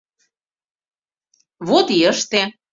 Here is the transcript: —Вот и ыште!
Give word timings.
—Вот 1.67 1.87
и 1.97 1.99
ыште! 2.11 2.41